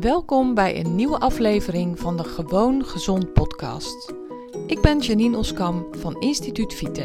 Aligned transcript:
Welkom 0.00 0.54
bij 0.54 0.80
een 0.80 0.94
nieuwe 0.94 1.18
aflevering 1.18 1.98
van 1.98 2.16
de 2.16 2.24
Gewoon 2.24 2.84
Gezond 2.84 3.32
podcast. 3.32 4.14
Ik 4.66 4.80
ben 4.80 4.98
Janine 4.98 5.36
Oskam 5.36 5.94
van 5.94 6.20
Instituut 6.20 6.74
Vite. 6.74 7.02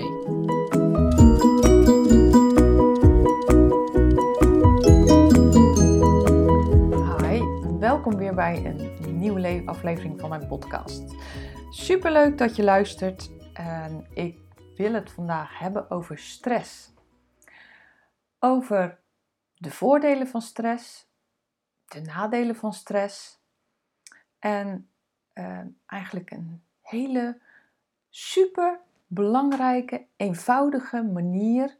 Hi, 7.17 7.41
welkom 7.79 8.17
weer 8.17 8.35
bij 8.35 8.65
een 8.65 9.17
nieuwe 9.19 9.61
aflevering 9.65 10.19
van 10.19 10.29
mijn 10.29 10.47
podcast. 10.47 11.03
Superleuk 11.69 12.37
dat 12.37 12.55
je 12.55 12.63
luistert 12.63 13.31
en 13.53 14.05
ik 14.13 14.39
wil 14.75 14.93
het 14.93 15.11
vandaag 15.11 15.59
hebben 15.59 15.89
over 15.89 16.17
stress. 16.17 16.93
Over 18.39 18.99
de 19.53 19.71
voordelen 19.71 20.27
van 20.27 20.41
stress 20.41 21.11
de 21.93 22.01
nadelen 22.01 22.55
van 22.55 22.73
stress. 22.73 23.39
En 24.39 24.89
ehm, 25.33 25.67
eigenlijk 25.85 26.31
een 26.31 26.63
hele 26.81 27.39
super 28.09 28.79
belangrijke, 29.07 30.05
eenvoudige 30.15 31.03
manier 31.03 31.77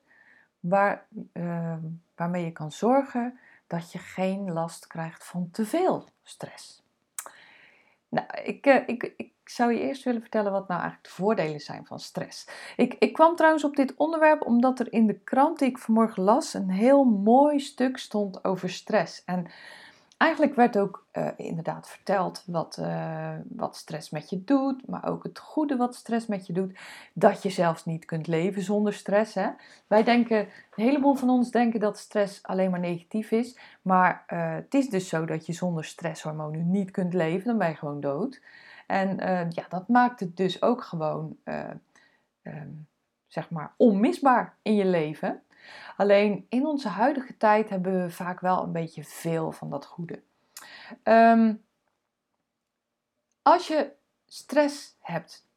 waar, 0.59 1.05
uh, 1.33 1.77
waarmee 2.15 2.45
je 2.45 2.51
kan 2.51 2.71
zorgen 2.71 3.39
dat 3.67 3.91
je 3.91 3.97
geen 3.97 4.51
last 4.51 4.87
krijgt 4.87 5.25
van 5.25 5.49
te 5.51 5.65
veel 5.65 6.09
stress. 6.23 6.83
Nou, 8.09 8.27
ik, 8.43 8.65
uh, 8.65 8.87
ik, 8.87 9.13
ik 9.17 9.31
zou 9.43 9.73
je 9.73 9.79
eerst 9.79 10.03
willen 10.03 10.21
vertellen 10.21 10.51
wat 10.51 10.67
nou 10.67 10.81
eigenlijk 10.81 11.09
de 11.09 11.21
voordelen 11.21 11.59
zijn 11.59 11.85
van 11.85 11.99
stress. 11.99 12.47
Ik, 12.75 12.93
ik 12.93 13.13
kwam 13.13 13.35
trouwens 13.35 13.63
op 13.63 13.75
dit 13.75 13.93
onderwerp 13.95 14.41
omdat 14.41 14.79
er 14.79 14.93
in 14.93 15.07
de 15.07 15.19
krant 15.19 15.59
die 15.59 15.69
ik 15.69 15.77
vanmorgen 15.77 16.23
las 16.23 16.53
een 16.53 16.69
heel 16.69 17.03
mooi 17.03 17.59
stuk 17.59 17.97
stond 17.97 18.43
over 18.43 18.69
stress. 18.69 19.23
En 19.25 19.47
Eigenlijk 20.23 20.55
werd 20.55 20.77
ook 20.77 21.05
uh, 21.13 21.27
inderdaad 21.35 21.89
verteld 21.89 22.43
wat, 22.47 22.77
uh, 22.79 23.35
wat 23.49 23.75
stress 23.75 24.09
met 24.09 24.29
je 24.29 24.43
doet, 24.43 24.87
maar 24.87 25.05
ook 25.05 25.23
het 25.23 25.39
goede 25.39 25.75
wat 25.75 25.95
stress 25.95 26.27
met 26.27 26.47
je 26.47 26.53
doet. 26.53 26.79
Dat 27.13 27.43
je 27.43 27.49
zelfs 27.49 27.85
niet 27.85 28.05
kunt 28.05 28.27
leven 28.27 28.61
zonder 28.61 28.93
stress. 28.93 29.33
Hè? 29.33 29.49
Wij 29.87 30.03
denken, 30.03 30.37
een 30.37 30.83
heleboel 30.83 31.13
van 31.13 31.29
ons 31.29 31.51
denken 31.51 31.79
dat 31.79 31.97
stress 31.97 32.43
alleen 32.43 32.71
maar 32.71 32.79
negatief 32.79 33.31
is. 33.31 33.59
Maar 33.81 34.23
uh, 34.33 34.53
het 34.53 34.73
is 34.73 34.89
dus 34.89 35.09
zo 35.09 35.25
dat 35.25 35.45
je 35.45 35.53
zonder 35.53 35.85
stresshormonen 35.85 36.71
niet 36.71 36.91
kunt 36.91 37.13
leven, 37.13 37.47
dan 37.47 37.57
ben 37.57 37.69
je 37.69 37.75
gewoon 37.75 38.01
dood. 38.01 38.41
En 38.87 39.17
ja, 39.49 39.65
dat 39.69 39.87
maakt 39.87 40.19
het 40.19 40.37
dus 40.37 40.61
ook 40.61 40.83
gewoon, 40.83 41.37
um, 42.43 42.87
zeg 43.27 43.49
maar, 43.49 43.73
onmisbaar 43.77 44.55
in 44.61 44.75
je 44.75 44.85
leven. 44.85 45.41
Alleen 45.97 46.45
in 46.49 46.65
onze 46.65 46.87
huidige 46.87 47.37
tijd 47.37 47.69
hebben 47.69 48.01
we 48.03 48.09
vaak 48.09 48.39
wel 48.39 48.63
een 48.63 48.71
beetje 48.71 49.03
veel 49.03 49.51
van 49.51 49.69
dat 49.69 49.85
goede. 49.85 50.21
Um, 51.03 51.63
als 53.41 53.67
je 53.67 53.91
stress 54.25 54.95
hebt, 54.99 55.47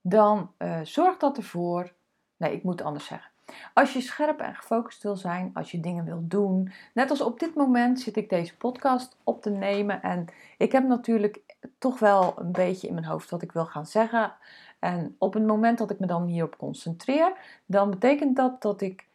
dan 0.00 0.52
uh, 0.58 0.80
zorgt 0.82 1.20
dat 1.20 1.36
ervoor. 1.36 1.92
Nee, 2.36 2.52
ik 2.52 2.62
moet 2.62 2.82
anders 2.82 3.06
zeggen. 3.06 3.30
Als 3.74 3.92
je 3.92 4.00
scherp 4.00 4.40
en 4.40 4.54
gefocust 4.54 5.02
wil 5.02 5.16
zijn, 5.16 5.50
als 5.54 5.70
je 5.70 5.80
dingen 5.80 6.04
wil 6.04 6.20
doen. 6.22 6.72
Net 6.94 7.10
als 7.10 7.20
op 7.20 7.38
dit 7.40 7.54
moment 7.54 8.00
zit 8.00 8.16
ik 8.16 8.28
deze 8.28 8.56
podcast 8.56 9.16
op 9.24 9.42
te 9.42 9.50
nemen. 9.50 10.02
En 10.02 10.26
ik 10.58 10.72
heb 10.72 10.86
natuurlijk 10.86 11.42
toch 11.78 11.98
wel 11.98 12.34
een 12.38 12.52
beetje 12.52 12.88
in 12.88 12.94
mijn 12.94 13.06
hoofd 13.06 13.30
wat 13.30 13.42
ik 13.42 13.52
wil 13.52 13.66
gaan 13.66 13.86
zeggen. 13.86 14.32
En 14.78 15.16
op 15.18 15.34
het 15.34 15.46
moment 15.46 15.78
dat 15.78 15.90
ik 15.90 15.98
me 15.98 16.06
dan 16.06 16.26
hierop 16.26 16.58
concentreer, 16.58 17.32
dan 17.66 17.90
betekent 17.90 18.36
dat 18.36 18.62
dat 18.62 18.80
ik 18.80 19.06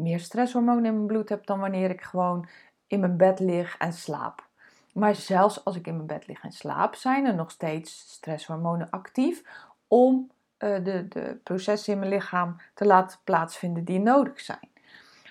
meer 0.00 0.20
stresshormonen 0.20 0.84
in 0.84 0.94
mijn 0.94 1.06
bloed 1.06 1.28
heb 1.28 1.46
dan 1.46 1.60
wanneer 1.60 1.90
ik 1.90 2.02
gewoon 2.02 2.48
in 2.86 3.00
mijn 3.00 3.16
bed 3.16 3.40
lig 3.40 3.76
en 3.78 3.92
slaap. 3.92 4.48
Maar 4.92 5.14
zelfs 5.14 5.64
als 5.64 5.76
ik 5.76 5.86
in 5.86 5.94
mijn 5.94 6.06
bed 6.06 6.26
lig 6.26 6.42
en 6.42 6.52
slaap, 6.52 6.94
zijn 6.94 7.26
er 7.26 7.34
nog 7.34 7.50
steeds 7.50 7.98
stresshormonen 7.98 8.90
actief 8.90 9.42
om 9.88 10.30
uh, 10.58 10.84
de, 10.84 11.08
de 11.08 11.38
processen 11.42 11.92
in 11.92 11.98
mijn 11.98 12.10
lichaam 12.10 12.60
te 12.74 12.86
laten 12.86 13.18
plaatsvinden 13.24 13.84
die 13.84 13.98
nodig 13.98 14.40
zijn. 14.40 14.68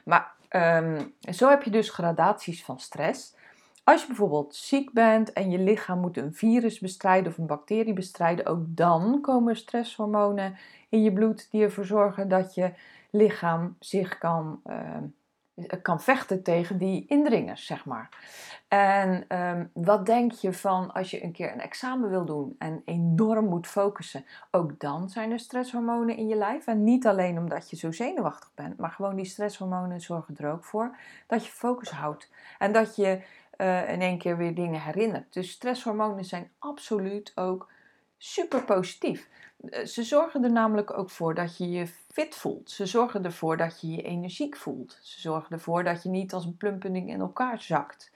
Maar 0.06 0.32
um, 0.50 1.14
zo 1.32 1.50
heb 1.50 1.64
je 1.64 1.70
dus 1.70 1.90
gradaties 1.90 2.64
van 2.64 2.80
stress. 2.80 3.36
Als 3.84 4.02
je 4.02 4.08
bijvoorbeeld 4.08 4.56
ziek 4.56 4.94
bent 4.94 5.34
en 5.34 5.50
je 5.50 5.60
lichaam 5.60 6.00
moet 6.00 6.18
een 6.18 6.34
virus 6.34 6.80
bestrijden 6.80 7.32
of 7.32 7.38
een 7.38 7.48
bacterie 7.48 7.94
bestrijden, 7.94 8.46
ook 8.46 8.64
dan 8.68 9.22
komen 9.22 9.56
stresshormonen 9.56 10.58
in 10.90 11.04
je 11.04 11.14
bloed 11.14 11.52
die 11.52 11.64
ervoor 11.64 11.86
zorgen 11.86 12.28
dat 12.28 12.54
je 12.54 12.74
lichaam 13.12 13.76
zich 13.80 14.18
kan, 14.18 14.62
uh, 14.66 15.72
kan 15.82 16.02
vechten 16.02 16.44
tegen 16.44 16.78
die 16.78 17.06
indringers, 17.08 17.66
zeg 17.66 17.86
maar. 17.86 18.10
En 18.68 19.38
um, 19.38 19.72
wat 19.74 20.06
denk 20.06 20.32
je 20.32 20.54
van 20.54 20.94
als 20.94 21.12
je 21.12 21.24
een 21.24 21.32
keer 21.32 21.54
een 21.54 21.62
examen 21.62 22.10
wil 22.10 22.26
doen 22.26 22.56
en 22.58 22.82
enorm 22.86 23.46
moet 23.46 23.68
focussen? 23.68 24.26
Ook 24.52 24.80
dan 24.80 25.10
zijn 25.10 25.32
er 25.32 25.40
stresshormonen 25.40 26.18
in 26.18 26.28
je 26.28 26.36
lijf. 26.36 26.68
En 26.68 26.84
niet 26.84 27.08
alleen 27.08 27.38
omdat 27.38 27.70
je 27.70 27.76
zo 27.76 27.92
zenuwachtig 27.92 28.52
bent, 28.56 28.78
maar 28.78 28.92
gewoon 28.92 29.16
die 29.16 29.26
stresshormonen 29.26 30.02
zorgen 30.02 30.38
er 30.38 30.52
ook 30.52 30.64
voor 30.64 30.98
dat 31.28 31.46
je 31.46 31.52
focus 31.52 31.90
houdt. 31.90 32.32
En 32.58 32.72
dat 32.72 32.96
je 32.96 33.22
uh, 33.58 33.92
in 33.92 34.02
één 34.02 34.18
keer 34.18 34.38
weer 34.38 34.56
dingen 34.56 34.82
herinnert. 34.82 35.34
Dus 35.34 35.52
stresshormonen 35.52 36.26
zijn 36.26 36.52
absoluut 36.60 37.32
ook 37.36 37.72
super 38.20 38.64
positief. 38.64 39.30
Eh, 39.70 39.86
ze 39.86 40.04
zorgen 40.04 40.44
er 40.44 40.52
namelijk 40.52 40.98
ook 40.98 41.10
voor 41.10 41.36
dat 41.36 41.58
je 41.58 41.70
je 41.70 41.88
fit 41.88 42.36
voelt. 42.36 42.72
Ze 42.72 42.86
zorgen 42.86 43.26
ervoor 43.26 43.58
dat 43.58 43.82
je 43.82 43.92
je 43.92 44.02
energiek 44.02 44.58
voelt. 44.58 45.00
Ze 45.02 45.20
zorgen 45.20 45.52
ervoor 45.52 45.84
dat 45.84 46.04
je 46.04 46.10
niet 46.10 46.34
als 46.34 46.46
een 46.46 46.58
plumpudding 46.58 47.10
in 47.10 47.20
elkaar 47.20 47.62
zakt. 47.62 48.12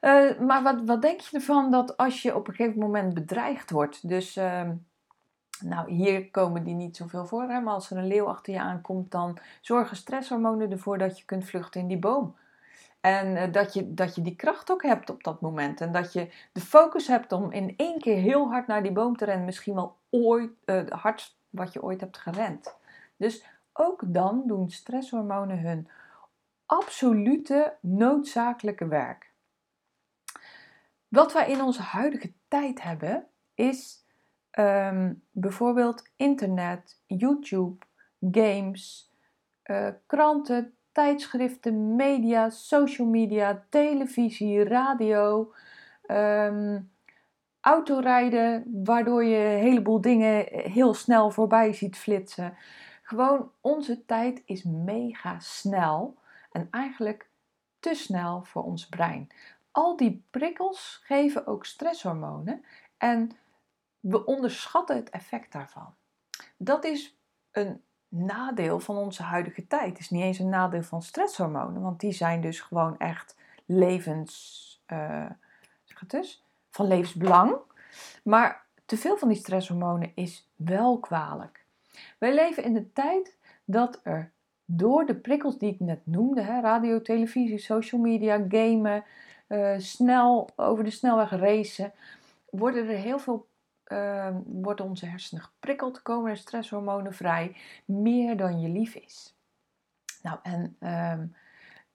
Uh, 0.00 0.38
maar 0.38 0.62
wat, 0.62 0.80
wat 0.84 1.02
denk 1.02 1.20
je 1.20 1.36
ervan 1.36 1.70
dat 1.70 1.96
als 1.96 2.22
je 2.22 2.34
op 2.34 2.48
een 2.48 2.54
gegeven 2.54 2.80
moment 2.80 3.14
bedreigd 3.14 3.70
wordt? 3.70 4.08
Dus, 4.08 4.36
uh, 4.36 4.70
nou, 5.60 5.90
hier 5.90 6.30
komen 6.30 6.64
die 6.64 6.74
niet 6.74 6.96
zoveel 6.96 7.26
voor, 7.26 7.42
hè, 7.42 7.60
maar 7.60 7.74
als 7.74 7.90
er 7.90 7.96
een 7.96 8.06
leeuw 8.06 8.26
achter 8.26 8.52
je 8.52 8.60
aankomt, 8.60 9.10
dan 9.10 9.38
zorgen 9.60 9.96
stresshormonen 9.96 10.70
ervoor 10.70 10.98
dat 10.98 11.18
je 11.18 11.24
kunt 11.24 11.44
vluchten 11.44 11.80
in 11.80 11.88
die 11.88 11.98
boom. 11.98 12.34
En 13.04 13.36
uh, 13.36 13.52
dat, 13.52 13.74
je, 13.74 13.94
dat 13.94 14.14
je 14.14 14.22
die 14.22 14.36
kracht 14.36 14.70
ook 14.70 14.82
hebt 14.82 15.10
op 15.10 15.24
dat 15.24 15.40
moment. 15.40 15.80
En 15.80 15.92
dat 15.92 16.12
je 16.12 16.30
de 16.52 16.60
focus 16.60 17.06
hebt 17.06 17.32
om 17.32 17.52
in 17.52 17.74
één 17.76 17.98
keer 17.98 18.16
heel 18.16 18.48
hard 18.48 18.66
naar 18.66 18.82
die 18.82 18.92
boom 18.92 19.16
te 19.16 19.24
rennen. 19.24 19.44
Misschien 19.44 19.74
wel 19.74 19.96
ooit, 20.10 20.50
uh, 20.64 20.88
hard 20.88 21.36
wat 21.50 21.72
je 21.72 21.82
ooit 21.82 22.00
hebt 22.00 22.18
gerend. 22.18 22.76
Dus 23.16 23.46
ook 23.72 24.02
dan 24.06 24.42
doen 24.46 24.70
stresshormonen 24.70 25.60
hun 25.60 25.88
absolute 26.66 27.76
noodzakelijke 27.80 28.88
werk. 28.88 29.32
Wat 31.08 31.32
wij 31.32 31.50
in 31.50 31.62
onze 31.62 31.82
huidige 31.82 32.32
tijd 32.48 32.82
hebben, 32.82 33.26
is 33.54 34.04
um, 34.58 35.22
bijvoorbeeld 35.30 36.10
internet, 36.16 37.00
YouTube, 37.06 37.84
games, 38.20 39.12
uh, 39.64 39.88
kranten, 40.06 40.74
tijdschriften, 40.94 41.96
media, 41.96 42.50
social 42.50 43.06
media, 43.06 43.64
televisie, 43.68 44.64
radio, 44.64 45.52
um, 46.06 46.92
autorijden, 47.60 48.64
waardoor 48.84 49.24
je 49.24 49.36
een 49.36 49.60
heleboel 49.60 50.00
dingen 50.00 50.46
heel 50.50 50.94
snel 50.94 51.30
voorbij 51.30 51.72
ziet 51.72 51.96
flitsen. 51.96 52.56
Gewoon 53.02 53.50
onze 53.60 54.04
tijd 54.04 54.42
is 54.44 54.62
mega 54.62 55.38
snel 55.38 56.18
en 56.52 56.68
eigenlijk 56.70 57.28
te 57.80 57.94
snel 57.94 58.42
voor 58.42 58.62
ons 58.62 58.88
brein. 58.88 59.28
Al 59.70 59.96
die 59.96 60.24
prikkels 60.30 61.00
geven 61.04 61.46
ook 61.46 61.64
stresshormonen 61.64 62.64
en 62.98 63.30
we 64.00 64.24
onderschatten 64.24 64.96
het 64.96 65.10
effect 65.10 65.52
daarvan. 65.52 65.94
Dat 66.56 66.84
is 66.84 67.18
een 67.50 67.82
nadeel 68.14 68.80
van 68.80 68.96
onze 68.96 69.22
huidige 69.22 69.66
tijd. 69.66 69.88
Het 69.88 69.98
is 69.98 70.10
niet 70.10 70.22
eens 70.22 70.38
een 70.38 70.48
nadeel 70.48 70.82
van 70.82 71.02
stresshormonen, 71.02 71.82
want 71.82 72.00
die 72.00 72.12
zijn 72.12 72.40
dus 72.40 72.60
gewoon 72.60 72.98
echt 72.98 73.36
levens, 73.66 74.82
uh, 74.92 75.30
zeg 75.84 76.00
het 76.00 76.10
dus, 76.10 76.44
van 76.70 76.86
levensbelang. 76.86 77.56
Maar 78.22 78.64
te 78.86 78.96
veel 78.96 79.16
van 79.16 79.28
die 79.28 79.36
stresshormonen 79.36 80.12
is 80.14 80.50
wel 80.56 80.98
kwalijk. 80.98 81.64
Wij 82.18 82.34
leven 82.34 82.64
in 82.64 82.72
de 82.72 82.92
tijd 82.92 83.38
dat 83.64 84.00
er 84.02 84.32
door 84.64 85.06
de 85.06 85.14
prikkels 85.14 85.58
die 85.58 85.72
ik 85.72 85.80
net 85.80 86.06
noemde, 86.06 86.42
hè, 86.42 86.60
radio, 86.60 87.02
televisie, 87.02 87.58
social 87.58 88.00
media, 88.00 88.44
gamen, 88.48 89.04
uh, 89.48 89.74
snel 89.78 90.48
over 90.56 90.84
de 90.84 90.90
snelweg 90.90 91.30
racen, 91.30 91.92
worden 92.50 92.88
er 92.88 92.96
heel 92.96 93.18
veel 93.18 93.46
uh, 93.88 94.36
worden 94.44 94.84
onze 94.84 95.06
hersenen 95.06 95.42
geprikkeld, 95.42 96.02
komen 96.02 96.30
er 96.30 96.36
stresshormonen 96.36 97.14
vrij, 97.14 97.56
meer 97.84 98.36
dan 98.36 98.60
je 98.60 98.68
lief 98.68 98.94
is. 98.94 99.34
Nou, 100.22 100.38
en 100.42 100.76
uh, 100.80 101.18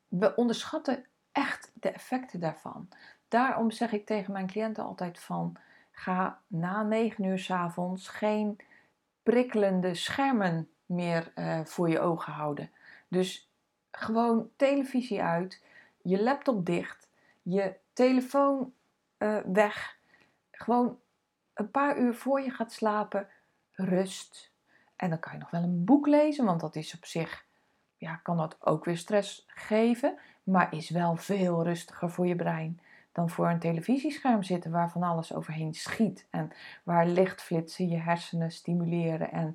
we 0.08 0.36
onderschatten 0.36 1.06
echt 1.32 1.72
de 1.74 1.90
effecten 1.92 2.40
daarvan. 2.40 2.90
Daarom 3.28 3.72
zeg 3.72 3.92
ik 3.92 4.06
tegen 4.06 4.34
mijn 4.34 4.48
cliënten 4.48 4.84
altijd 4.84 5.20
van, 5.20 5.56
ga 5.92 6.42
na 6.48 6.84
9 6.84 7.24
uur 7.24 7.40
s 7.40 7.52
avonds 7.52 8.08
geen 8.08 8.58
prikkelende 9.24 9.94
schermen 9.94 10.70
meer 10.86 11.32
uh, 11.36 11.60
voor 11.66 11.90
je 11.90 12.00
ogen 12.00 12.34
houden. 12.34 12.72
Dus 13.08 13.52
gewoon 13.92 14.50
televisie 14.56 15.22
uit, 15.22 15.64
je 16.02 16.24
laptop 16.24 16.66
dicht, 16.66 17.08
je 17.42 17.76
telefoon 17.94 18.74
eh, 19.18 19.38
weg. 19.46 19.98
Gewoon 20.52 21.00
een 21.60 21.72
paar 21.72 21.98
uur 21.98 22.14
voor 22.14 22.42
je 22.42 22.50
gaat 22.50 22.72
slapen, 22.72 23.28
rust. 23.72 24.52
En 24.96 25.10
dan 25.10 25.20
kan 25.20 25.34
je 25.34 25.40
nog 25.40 25.52
wel 25.52 25.64
een 25.64 25.84
boek 25.84 26.08
lezen, 26.08 26.46
want 26.46 26.60
dat 26.60 26.76
is 26.76 26.96
op 26.96 27.06
zich, 27.06 27.46
ja, 27.98 28.16
kan 28.16 28.38
dat 28.38 28.58
ook 28.60 28.86
weer 28.86 28.98
stress 28.98 29.46
geven, 29.48 30.18
maar 30.44 30.74
is 30.74 30.90
wel 30.90 31.16
veel 31.16 31.64
rustiger 31.64 32.10
voor 32.10 32.28
je 32.28 32.36
brein 32.36 32.80
dan 33.12 33.30
voor 33.30 33.50
een 33.50 33.60
televisiescherm 33.60 34.44
zitten 34.44 34.72
waar 34.72 34.92
van 34.92 35.04
alles 35.04 35.34
overheen 35.34 35.74
schiet 35.74 36.28
en 36.30 36.52
waar 36.84 37.08
lichtflitsen 37.08 37.90
je 37.90 37.98
hersenen 37.98 38.52
stimuleren 38.52 39.32
en 39.32 39.54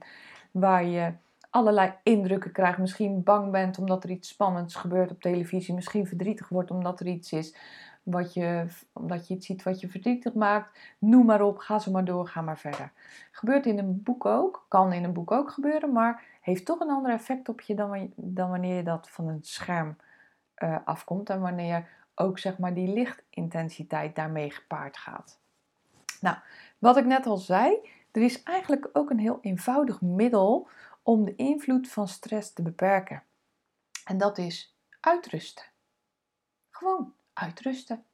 waar 0.51 0.85
je 0.85 1.13
allerlei 1.51 1.93
indrukken 2.03 2.53
krijgt. 2.53 2.79
Misschien 2.79 3.23
bang 3.23 3.51
bent 3.51 3.79
omdat 3.79 4.05
er 4.05 4.11
iets 4.11 4.29
spannends 4.29 4.75
gebeurt 4.75 5.11
op 5.11 5.21
televisie, 5.21 5.75
misschien 5.75 6.07
verdrietig 6.07 6.49
wordt 6.49 6.71
omdat 6.71 7.01
er 7.01 7.07
iets 7.07 7.33
is 7.33 7.57
wat 8.05 8.35
je, 8.35 8.67
omdat 8.93 9.29
je 9.29 9.35
iets 9.35 9.47
ziet 9.47 9.63
wat 9.63 9.81
je 9.81 9.89
verdrietig 9.89 10.35
maakt. 10.35 10.79
Noem 10.99 11.27
maar 11.27 11.43
op, 11.43 11.59
ga 11.59 11.79
zo 11.79 11.91
maar 11.91 12.05
door, 12.05 12.29
ga 12.29 12.41
maar 12.41 12.59
verder. 12.59 12.93
Gebeurt 13.31 13.67
in 13.67 13.79
een 13.79 14.03
boek 14.03 14.27
ook, 14.27 14.67
kan 14.69 14.93
in 14.93 15.05
een 15.05 15.13
boek 15.13 15.31
ook 15.31 15.51
gebeuren, 15.51 15.93
maar 15.93 16.23
heeft 16.41 16.65
toch 16.65 16.81
een 16.81 16.91
ander 16.91 17.13
effect 17.13 17.49
op 17.49 17.61
je 17.61 17.75
dan, 18.17 18.51
wanneer 18.51 18.77
je 18.77 18.83
dat 18.83 19.11
van 19.11 19.29
een 19.29 19.43
scherm 19.43 19.97
uh, 20.59 20.77
afkomt 20.85 21.31
en 21.31 21.41
wanneer 21.41 21.89
ook 22.15 22.39
zeg 22.39 22.59
maar 22.59 22.75
die 22.75 22.89
lichtintensiteit 22.89 24.17
daarmee 24.17 24.51
gepaard 24.51 24.97
gaat. 24.97 25.39
Nou, 26.21 26.37
wat 26.79 26.97
ik 26.97 27.05
net 27.05 27.27
al 27.27 27.37
zei, 27.37 27.77
er 28.11 28.23
is 28.23 28.43
eigenlijk 28.43 28.89
ook 28.93 29.11
een 29.11 29.19
heel 29.19 29.39
eenvoudig 29.41 30.01
middel 30.01 30.69
om 31.03 31.25
de 31.25 31.35
invloed 31.35 31.89
van 31.89 32.09
stress 32.09 32.53
te 32.53 32.63
beperken. 32.63 33.23
En 34.05 34.19
dat 34.19 34.39
is 34.39 34.77
uitrusten. 35.01 35.65
Gewoon 36.71 37.13
uitrusten. 37.35 38.05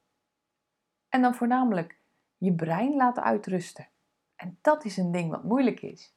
En 1.09 1.23
dan 1.23 1.35
voornamelijk 1.35 1.99
je 2.39 2.53
brein 2.53 2.97
laten 2.97 3.23
uitrusten. 3.23 3.87
En 4.37 4.59
dat 4.61 4.85
is 4.85 4.97
een 4.97 5.13
ding 5.13 5.31
wat 5.31 5.45
moeilijk 5.45 5.83
is. 5.83 6.13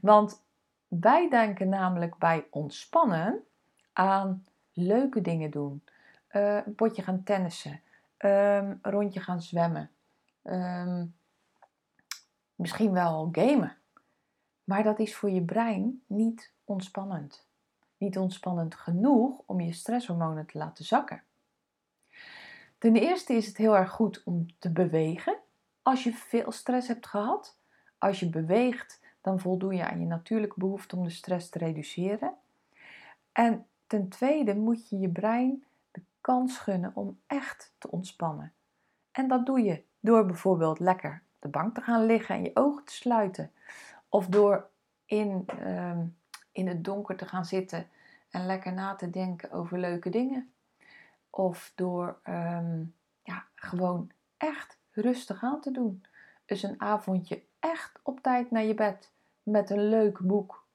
Want 0.00 0.42
wij 0.88 1.28
denken 1.30 1.68
namelijk 1.68 2.18
bij 2.18 2.46
ontspannen 2.50 3.44
aan 3.92 4.44
leuke 4.72 5.20
dingen 5.20 5.50
doen. 5.50 5.82
Uh, 6.32 6.66
een 6.66 6.74
potje 6.74 7.02
gaan 7.02 7.22
tennissen. 7.22 7.80
Um, 8.18 8.78
een 8.82 8.92
rondje 8.92 9.20
gaan 9.20 9.42
zwemmen. 9.42 9.90
Ehm, 10.42 11.06
misschien 12.54 12.92
wel 12.92 13.28
gamen. 13.32 13.76
Maar 14.64 14.82
dat 14.82 14.98
is 14.98 15.14
voor 15.16 15.30
je 15.30 15.42
brein 15.42 16.02
niet 16.06 16.52
ontspannend. 16.64 17.46
Niet 17.96 18.18
ontspannend 18.18 18.74
genoeg 18.74 19.42
om 19.46 19.60
je 19.60 19.72
stresshormonen 19.72 20.46
te 20.46 20.58
laten 20.58 20.84
zakken. 20.84 21.22
Ten 22.80 22.96
eerste 22.96 23.32
is 23.32 23.46
het 23.46 23.56
heel 23.56 23.76
erg 23.76 23.90
goed 23.90 24.22
om 24.24 24.46
te 24.58 24.70
bewegen. 24.72 25.36
Als 25.82 26.04
je 26.04 26.12
veel 26.12 26.52
stress 26.52 26.88
hebt 26.88 27.06
gehad, 27.06 27.58
als 27.98 28.20
je 28.20 28.30
beweegt, 28.30 29.00
dan 29.20 29.40
voldoe 29.40 29.74
je 29.74 29.88
aan 29.88 30.00
je 30.00 30.06
natuurlijke 30.06 30.58
behoefte 30.58 30.96
om 30.96 31.04
de 31.04 31.10
stress 31.10 31.48
te 31.48 31.58
reduceren. 31.58 32.34
En 33.32 33.66
ten 33.86 34.08
tweede 34.08 34.54
moet 34.54 34.88
je 34.88 34.98
je 34.98 35.08
brein 35.08 35.64
de 35.90 36.02
kans 36.20 36.58
gunnen 36.58 36.92
om 36.94 37.20
echt 37.26 37.74
te 37.78 37.90
ontspannen. 37.90 38.52
En 39.12 39.28
dat 39.28 39.46
doe 39.46 39.60
je 39.62 39.82
door 40.00 40.26
bijvoorbeeld 40.26 40.78
lekker 40.78 41.22
op 41.34 41.42
de 41.42 41.48
bank 41.48 41.74
te 41.74 41.80
gaan 41.80 42.06
liggen 42.06 42.34
en 42.34 42.42
je 42.42 42.50
ogen 42.54 42.84
te 42.84 42.94
sluiten. 42.94 43.52
Of 44.08 44.26
door 44.26 44.68
in, 45.04 45.44
ehm, 45.46 46.06
in 46.52 46.68
het 46.68 46.84
donker 46.84 47.16
te 47.16 47.26
gaan 47.26 47.44
zitten 47.44 47.88
en 48.30 48.46
lekker 48.46 48.72
na 48.72 48.94
te 48.94 49.10
denken 49.10 49.50
over 49.50 49.78
leuke 49.78 50.10
dingen. 50.10 50.52
Of 51.30 51.72
door 51.74 52.20
ehm, 52.22 52.84
ja, 53.22 53.44
gewoon 53.54 54.10
echt 54.36 54.78
rustig 54.90 55.42
aan 55.42 55.60
te 55.60 55.70
doen. 55.70 56.04
Dus 56.44 56.62
een 56.62 56.80
avondje 56.80 57.42
echt 57.60 58.00
op 58.02 58.20
tijd 58.20 58.50
naar 58.50 58.64
je 58.64 58.74
bed 58.74 59.12
met 59.42 59.70
een 59.70 59.88
leuk 59.88 60.18
boek. 60.18 60.66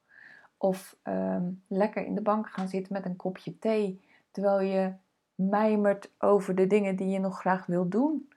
Of 0.56 0.96
ehm, 1.02 1.52
lekker 1.68 2.04
in 2.04 2.14
de 2.14 2.20
bank 2.20 2.48
gaan 2.48 2.68
zitten 2.68 2.92
met 2.92 3.04
een 3.04 3.16
kopje 3.16 3.58
thee. 3.58 4.00
Terwijl 4.30 4.60
je 4.60 4.94
mijmert 5.34 6.10
over 6.18 6.54
de 6.54 6.66
dingen 6.66 6.96
die 6.96 7.08
je 7.08 7.18
nog 7.18 7.40
graag 7.40 7.66
wil 7.66 7.88
doen. 7.88 8.32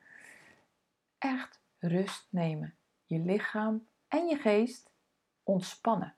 Echt 1.17 1.59
rust 1.79 2.27
nemen. 2.29 2.75
Je 3.05 3.19
lichaam 3.19 3.87
en 4.07 4.27
je 4.27 4.37
geest 4.37 4.91
ontspannen. 5.43 6.15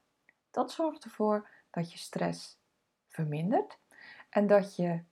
Dat 0.51 0.71
zorgt 0.71 1.03
ervoor 1.03 1.49
dat 1.69 1.91
je 1.91 1.97
stress 1.97 2.59
vermindert 3.07 3.77
en 4.29 4.47
dat 4.47 4.75
je 4.75 5.03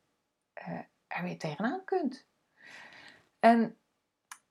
er 1.07 1.23
weer 1.23 1.37
tegenaan 1.37 1.83
kunt. 1.83 2.25
En 3.39 3.75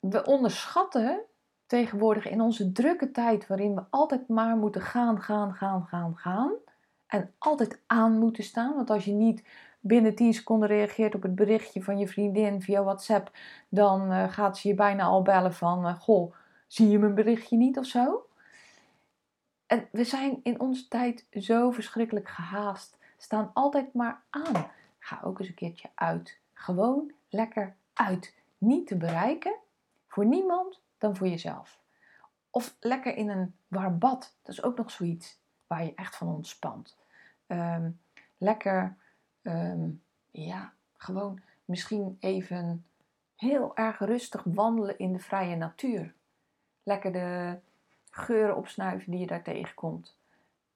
we 0.01 0.25
onderschatten 0.25 1.21
tegenwoordig 1.67 2.29
in 2.29 2.41
onze 2.41 2.73
drukke 2.73 3.11
tijd, 3.11 3.47
waarin 3.47 3.75
we 3.75 3.83
altijd 3.91 4.29
maar 4.29 4.57
moeten 4.57 4.81
gaan, 4.81 5.23
gaan, 5.23 5.55
gaan, 5.55 5.87
gaan, 5.87 6.17
gaan. 6.17 6.53
En 7.07 7.35
altijd 7.39 7.81
aan 7.87 8.19
moeten 8.19 8.45
staan. 8.45 8.75
Want 8.75 8.91
als 8.91 9.05
je 9.05 9.13
niet 9.13 9.45
binnen 9.81 10.15
10 10.15 10.35
seconden 10.35 10.69
reageert 10.69 11.15
op 11.15 11.23
het 11.23 11.35
berichtje 11.35 11.83
van 11.83 11.99
je 11.99 12.09
vriendin 12.09 12.63
via 12.63 12.83
WhatsApp, 12.83 13.31
dan 13.69 14.13
uh, 14.13 14.33
gaat 14.33 14.59
ze 14.59 14.69
je 14.69 14.75
bijna 14.75 15.05
al 15.05 15.23
bellen 15.23 15.55
van: 15.55 15.87
uh, 15.87 15.95
Goh, 16.01 16.35
zie 16.67 16.89
je 16.89 16.99
mijn 16.99 17.15
berichtje 17.15 17.57
niet 17.57 17.79
of 17.79 17.87
zo? 17.87 18.27
En 19.67 19.89
we 19.93 20.05
zijn 20.05 20.41
in 20.43 20.61
onze 20.61 20.89
tijd 20.89 21.27
zo 21.31 21.71
verschrikkelijk 21.71 22.29
gehaast. 22.29 22.99
Staan 23.17 23.51
altijd 23.55 23.95
maar 23.95 24.23
aan. 24.31 24.71
Ga 25.09 25.21
ook 25.23 25.39
eens 25.39 25.49
een 25.49 25.55
keertje 25.55 25.91
uit. 25.95 26.39
Gewoon 26.53 27.13
lekker 27.29 27.77
uit. 27.93 28.35
Niet 28.59 28.87
te 28.87 28.97
bereiken 28.97 29.57
voor 30.07 30.27
niemand 30.27 30.83
dan 30.99 31.17
voor 31.17 31.29
jezelf. 31.29 31.81
Of 32.51 32.77
lekker 32.81 33.17
in 33.17 33.29
een 33.29 33.55
warm 33.69 33.99
bad. 33.99 34.37
Dat 34.43 34.55
is 34.55 34.63
ook 34.63 34.77
nog 34.77 34.91
zoiets 34.91 35.41
waar 35.67 35.85
je 35.85 35.95
echt 35.95 36.17
van 36.17 36.29
ontspant. 36.29 36.99
Ehm, 37.47 37.91
lekker, 38.39 38.97
ehm, 39.43 39.91
ja, 40.31 40.73
gewoon 40.97 41.41
misschien 41.65 42.17
even 42.21 42.87
heel 43.37 43.77
erg 43.77 43.99
rustig 43.99 44.43
wandelen 44.45 44.99
in 44.99 45.13
de 45.13 45.19
vrije 45.19 45.57
natuur. 45.57 46.15
Lekker 46.83 47.13
de 47.13 47.59
geuren 48.11 48.57
opsnuiven 48.57 49.11
die 49.11 49.21
je 49.21 49.27
daar 49.27 49.43
tegenkomt. 49.43 50.19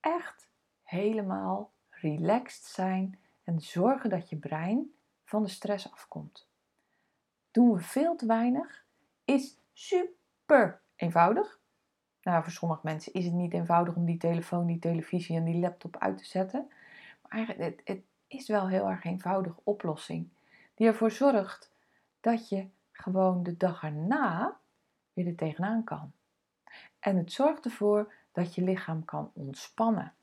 Echt 0.00 0.48
helemaal 0.82 1.70
relaxed 1.90 2.64
zijn 2.64 3.20
en 3.44 3.60
zorgen 3.60 4.10
dat 4.10 4.28
je 4.28 4.36
brein 4.36 4.92
van 5.24 5.42
de 5.42 5.48
stress 5.48 5.92
afkomt. 5.92 6.48
Doen 7.50 7.72
we 7.72 7.80
veel 7.80 8.16
te 8.16 8.26
weinig, 8.26 8.84
is 9.24 9.58
super 9.72 10.80
eenvoudig. 10.96 11.60
Nou, 12.22 12.42
voor 12.42 12.52
sommige 12.52 12.80
mensen 12.82 13.12
is 13.12 13.24
het 13.24 13.34
niet 13.34 13.52
eenvoudig 13.52 13.94
om 13.94 14.04
die 14.04 14.18
telefoon, 14.18 14.66
die 14.66 14.78
televisie 14.78 15.36
en 15.36 15.44
die 15.44 15.60
laptop 15.60 15.96
uit 15.96 16.18
te 16.18 16.24
zetten. 16.24 16.70
Maar 17.28 17.54
het, 17.56 17.80
het 17.84 18.02
is 18.26 18.48
wel 18.48 18.68
heel 18.68 18.88
erg 18.88 19.04
eenvoudige 19.04 19.60
oplossing. 19.62 20.28
Die 20.74 20.86
ervoor 20.86 21.10
zorgt 21.10 21.72
dat 22.20 22.48
je 22.48 22.68
gewoon 22.92 23.42
de 23.42 23.56
dag 23.56 23.82
erna 23.82 24.56
weer 25.12 25.26
er 25.26 25.34
tegenaan 25.34 25.84
kan. 25.84 26.12
En 26.98 27.16
het 27.16 27.32
zorgt 27.32 27.64
ervoor 27.64 28.12
dat 28.32 28.54
je 28.54 28.62
lichaam 28.62 29.04
kan 29.04 29.30
ontspannen. 29.34 30.14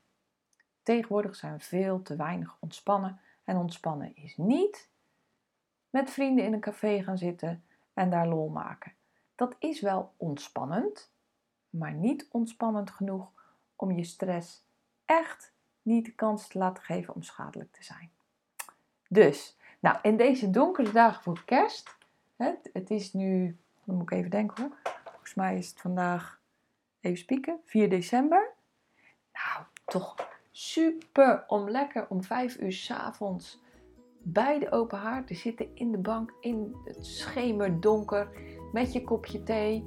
Tegenwoordig 0.90 1.36
zijn 1.36 1.52
we 1.52 1.60
veel 1.60 2.02
te 2.02 2.16
weinig 2.16 2.56
ontspannen. 2.60 3.20
En 3.44 3.56
ontspannen 3.56 4.16
is 4.16 4.36
niet 4.36 4.88
met 5.90 6.10
vrienden 6.10 6.44
in 6.44 6.52
een 6.52 6.60
café 6.60 7.02
gaan 7.02 7.18
zitten 7.18 7.64
en 7.94 8.10
daar 8.10 8.28
lol 8.28 8.48
maken. 8.48 8.92
Dat 9.34 9.56
is 9.58 9.80
wel 9.80 10.12
ontspannend, 10.16 11.12
maar 11.70 11.92
niet 11.92 12.28
ontspannend 12.30 12.90
genoeg 12.90 13.30
om 13.76 13.92
je 13.92 14.04
stress 14.04 14.64
echt 15.04 15.52
niet 15.82 16.04
de 16.04 16.14
kans 16.14 16.48
te 16.48 16.58
laten 16.58 16.82
geven 16.82 17.14
om 17.14 17.22
schadelijk 17.22 17.72
te 17.72 17.84
zijn. 17.84 18.10
Dus, 19.08 19.56
nou, 19.80 19.98
in 20.02 20.16
deze 20.16 20.50
donkere 20.50 20.92
dagen 20.92 21.22
voor 21.22 21.44
kerst, 21.44 21.96
het, 22.36 22.70
het 22.72 22.90
is 22.90 23.12
nu, 23.12 23.58
dan 23.84 23.94
moet 23.94 24.10
ik 24.10 24.18
even 24.18 24.30
denken 24.30 24.62
hoor, 24.62 24.92
volgens 25.04 25.34
mij 25.34 25.58
is 25.58 25.68
het 25.68 25.80
vandaag, 25.80 26.40
even 27.00 27.18
spieken, 27.18 27.60
4 27.64 27.90
december. 27.90 28.52
Nou, 29.32 29.64
toch 29.84 30.38
super 30.60 31.44
om 31.46 31.70
lekker 31.70 32.06
om 32.08 32.22
5 32.22 32.58
uur 32.58 32.72
s 32.72 32.90
avonds 32.90 33.60
bij 34.22 34.58
de 34.58 34.70
open 34.70 34.98
haard 34.98 35.26
te 35.26 35.34
zitten 35.34 35.66
in 35.74 35.92
de 35.92 35.98
bank 35.98 36.34
in 36.40 36.76
het 36.84 37.06
schemerdonker 37.06 38.28
met 38.72 38.92
je 38.92 39.04
kopje 39.04 39.42
thee. 39.42 39.84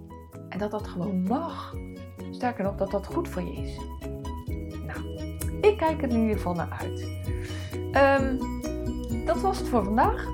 En 0.50 0.60
dat 0.60 0.72
dat 0.72 0.88
gewoon 0.88 1.24
mag. 1.24 1.76
Sterker 2.32 2.64
nog, 2.64 2.76
dat 2.76 2.92
dat 2.92 3.06
goed 3.06 3.30
voor 3.30 3.42
je 3.42 3.62
is. 3.62 3.78
Nou, 4.86 5.18
ik 5.62 5.78
kijk 5.78 6.02
er 6.02 6.10
in 6.10 6.20
ieder 6.20 6.36
geval 6.36 6.54
naar 6.54 6.78
uit. 6.80 7.02
Um, 8.22 8.38
dat 9.26 9.42
was 9.42 9.60
het 9.60 9.68
voor 9.68 9.84
vandaag. 9.84 10.28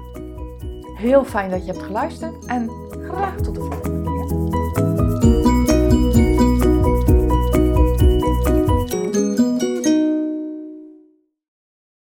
Heel 0.95 1.25
fijn 1.25 1.49
dat 1.49 1.65
je 1.65 1.71
hebt 1.71 1.83
geluisterd 1.83 2.45
en 2.45 2.69
graag 2.89 3.41
tot 3.41 3.55
de 3.55 3.61
volgende. 3.61 3.98